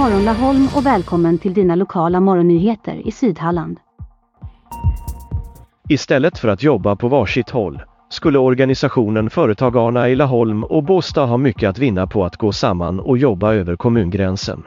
[0.00, 3.80] morgon Laholm och välkommen till dina lokala morgonnyheter i Sydhalland.
[5.88, 11.36] Istället för att jobba på varsitt håll skulle organisationen Företagarna i Laholm och Båstad ha
[11.36, 14.62] mycket att vinna på att gå samman och jobba över kommungränsen.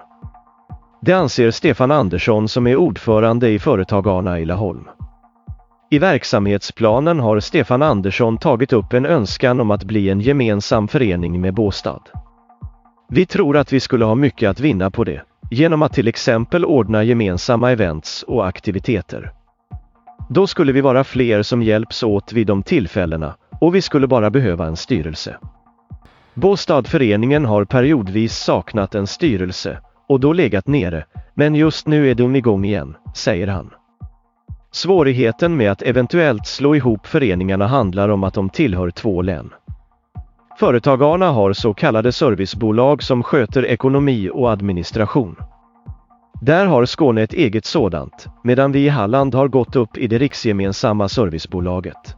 [1.01, 4.87] Det anser Stefan Andersson som är ordförande i Företagarna i Laholm.
[5.91, 11.41] I verksamhetsplanen har Stefan Andersson tagit upp en önskan om att bli en gemensam förening
[11.41, 12.01] med Båstad.
[13.15, 15.21] Vi tror att vi skulle ha mycket att vinna på det,
[15.53, 19.31] genom att till exempel ordna gemensamma events och aktiviteter.
[20.29, 24.29] Då skulle vi vara fler som hjälps åt vid de tillfällena och vi skulle bara
[24.29, 25.37] behöva en styrelse.
[26.33, 32.35] Båstadföreningen har periodvis saknat en styrelse och då legat nere, men just nu är de
[32.35, 33.69] igång igen, säger han.
[34.71, 39.49] Svårigheten med att eventuellt slå ihop föreningarna handlar om att de tillhör två län.
[40.59, 45.35] Företagarna har så kallade servicebolag som sköter ekonomi och administration.
[46.41, 50.17] Där har Skåne ett eget sådant, medan vi i Halland har gått upp i det
[50.17, 52.15] riksgemensamma servicebolaget.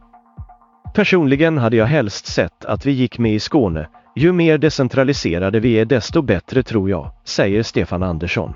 [0.94, 5.72] Personligen hade jag helst sett att vi gick med i Skåne, ju mer decentraliserade vi
[5.72, 8.54] är desto bättre tror jag, säger Stefan Andersson.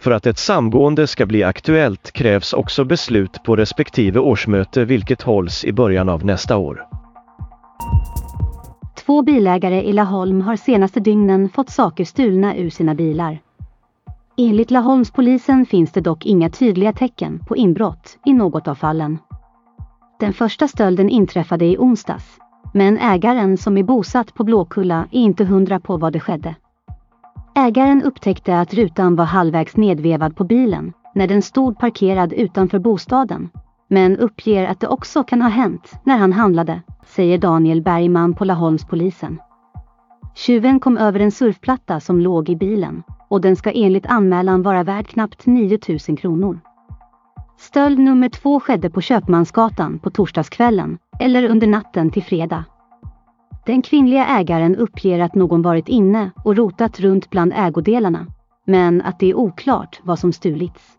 [0.00, 5.64] För att ett samgående ska bli aktuellt krävs också beslut på respektive årsmöte vilket hålls
[5.64, 6.86] i början av nästa år.
[9.06, 13.38] Två bilägare i Laholm har senaste dygnen fått saker stulna ur sina bilar.
[14.36, 19.18] Enligt Laholmspolisen finns det dock inga tydliga tecken på inbrott i något av fallen.
[20.20, 22.38] Den första stölden inträffade i onsdags,
[22.74, 26.54] men ägaren som är bosatt på Blåkulla är inte hundra på vad det skedde.
[27.54, 33.48] Ägaren upptäckte att rutan var halvvägs nedvevad på bilen när den stod parkerad utanför bostaden,
[33.88, 38.44] men uppger att det också kan ha hänt när han handlade, säger Daniel Bergman på
[38.44, 39.38] Laholmspolisen.
[40.34, 44.82] Tjuven kom över en surfplatta som låg i bilen och den ska enligt anmälan vara
[44.82, 46.60] värd knappt 9000 kronor.
[47.58, 52.64] Stöld nummer två skedde på Köpmansgatan på torsdagskvällen eller under natten till fredag.
[53.66, 58.26] Den kvinnliga ägaren uppger att någon varit inne och rotat runt bland ägodelarna,
[58.66, 60.95] men att det är oklart vad som stulits.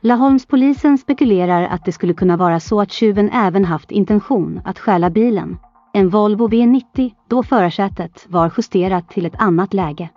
[0.00, 5.10] Laholmspolisen spekulerar att det skulle kunna vara så att tjuven även haft intention att stjäla
[5.10, 5.58] bilen,
[5.92, 10.08] en Volvo V90, då förarsätet var justerat till ett annat läge.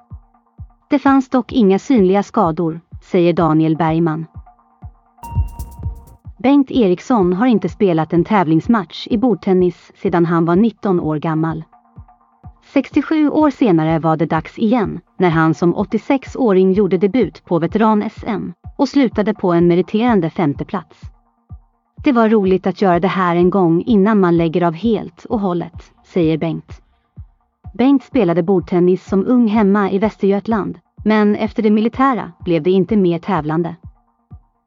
[0.90, 4.26] Det fanns dock inga synliga skador, säger Daniel Bergman.
[6.40, 11.64] Bengt Eriksson har inte spelat en tävlingsmatch i bordtennis sedan han var 19 år gammal.
[12.74, 18.52] 67 år senare var det dags igen när han som 86-åring gjorde debut på veteran-SM
[18.76, 21.02] och slutade på en meriterande femteplats.
[22.04, 25.40] Det var roligt att göra det här en gång innan man lägger av helt och
[25.40, 26.82] hållet, säger Bengt.
[27.74, 32.98] Bengt spelade bordtennis som ung hemma i Västergötland, men efter det militära blev det inte
[32.98, 33.76] mer tävlande.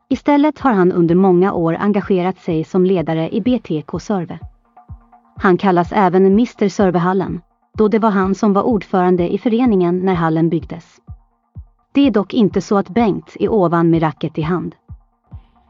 [0.09, 4.39] Istället har han under många år engagerat sig som ledare i BTK Sörve.
[5.37, 7.41] Han kallas även Mr Sörvehallen,
[7.79, 11.01] då det var han som var ordförande i föreningen när hallen byggdes.
[11.95, 14.75] Det är dock inte så att Bengt är ovan med racket i hand.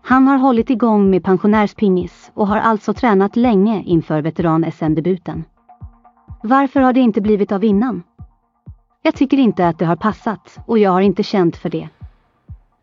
[0.03, 5.45] Han har hållit igång med pensionärspingis och har alltså tränat länge inför veteran-SM-debuten.
[6.43, 8.03] Varför har det inte blivit av innan?
[9.03, 11.89] Jag tycker inte att det har passat och jag har inte känt för det.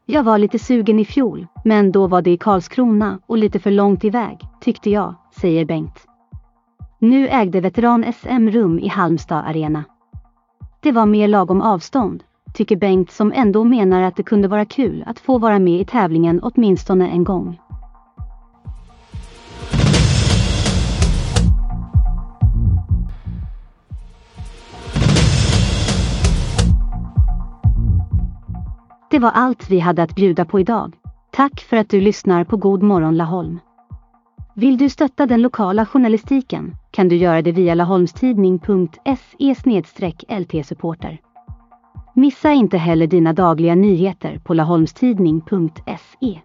[0.06, 3.72] Jag var lite sugen i fjol, men då var det i Karlskrona och lite för
[3.72, 6.06] långt iväg, tyckte jag, säger Bengt.
[7.00, 9.84] Nu ägde veteran-SM rum i Halmstad Arena.
[10.80, 15.03] Det var mer lagom avstånd, tycker Bengt som ändå menar att det kunde vara kul
[15.07, 17.59] att få vara med i tävlingen åtminstone en gång.
[29.12, 30.94] Det var allt vi hade att bjuda på idag.
[31.31, 33.59] Tack för att du lyssnar på God morgon Laholm.
[34.56, 39.56] Vill du stötta den lokala journalistiken kan du göra det via laholmstidning.se
[40.39, 41.31] lt-supporter.
[42.13, 46.42] Missa inte heller dina dagliga nyheter på laholmstidning.se.